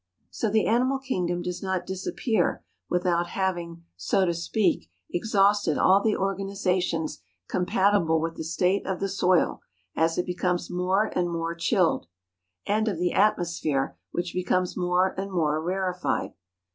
So 0.31 0.49
the 0.49 0.65
animal 0.65 0.97
kingdom 0.97 1.43
does 1.43 1.61
not 1.61 1.85
disappear 1.85 2.63
with¬ 2.91 3.05
out 3.05 3.27
having, 3.27 3.83
so 3.95 4.25
to 4.25 4.33
speak, 4.33 4.89
exhausted 5.13 5.77
all 5.77 6.01
the 6.01 6.17
organisations 6.17 7.21
compatible 7.47 8.19
with 8.19 8.33
the 8.35 8.43
state 8.43 8.83
of 8.87 8.99
the 8.99 9.07
soil 9.07 9.61
as 9.95 10.17
it 10.17 10.25
becomes 10.25 10.71
more 10.71 11.11
and 11.15 11.29
more 11.29 11.53
chilled, 11.53 12.07
and 12.65 12.87
of 12.87 12.97
the 12.97 13.11
atmosphere 13.13 13.95
which 14.09 14.33
becomes 14.33 14.75
more 14.75 15.13
and 15.19 15.31
more 15.31 15.61
rarefied. 15.61 16.33